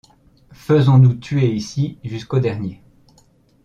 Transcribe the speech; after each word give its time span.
Faisons-nous 0.53 1.13
tuer 1.13 1.47
ici 1.53 1.99
jusqu’au 2.03 2.39
dernier. 2.39 2.81